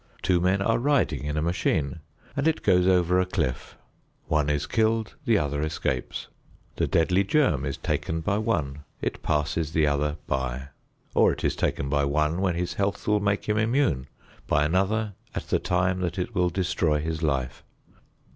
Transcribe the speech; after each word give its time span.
Two 0.23 0.39
men 0.41 0.63
are 0.63 0.79
riding 0.79 1.25
in 1.25 1.37
a 1.37 1.43
machine 1.43 1.99
and 2.35 2.47
it 2.47 2.63
goes 2.63 2.87
over 2.87 3.19
a 3.19 3.25
cliff; 3.27 3.77
one 4.25 4.49
is 4.49 4.65
killed, 4.65 5.13
the 5.25 5.37
other 5.37 5.61
escapes. 5.61 6.27
The 6.77 6.87
deadly 6.87 7.23
germ 7.23 7.65
is 7.67 7.77
taken 7.77 8.21
by 8.21 8.39
one, 8.39 8.83
it 8.99 9.21
passes 9.21 9.73
the 9.73 9.85
other 9.85 10.17
by; 10.25 10.69
or, 11.13 11.31
it 11.33 11.43
is 11.43 11.55
taken 11.55 11.87
by 11.87 12.05
one 12.05 12.41
when 12.41 12.55
his 12.55 12.73
health 12.73 13.07
will 13.07 13.19
make 13.19 13.47
him 13.47 13.59
immune, 13.59 14.07
by 14.47 14.65
another 14.65 15.13
at 15.35 15.49
the 15.49 15.59
time 15.59 15.99
that 15.99 16.17
it 16.17 16.33
will 16.33 16.49
destroy 16.49 16.99
his 16.99 17.21
life. 17.21 17.63